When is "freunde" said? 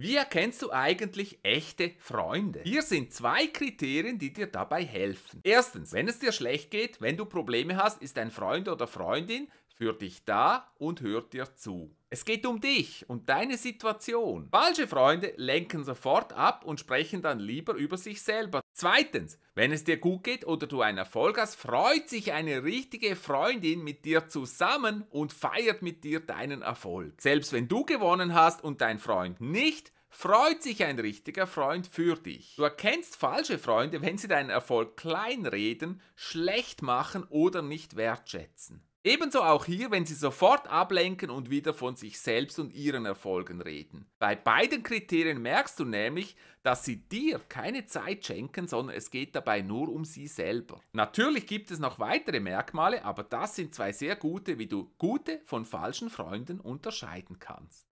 1.98-2.60, 14.88-15.34, 33.58-34.02